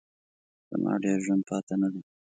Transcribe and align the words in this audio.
زما 0.69 0.93
ډېر 1.03 1.17
ژوند 1.25 1.43
پاته 1.49 1.73
نه 1.81 1.87
دی. 1.93 2.01